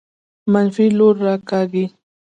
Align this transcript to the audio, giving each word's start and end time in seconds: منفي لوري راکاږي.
منفي 0.51 0.85
لوري 0.97 1.21
راکاږي. 1.27 1.85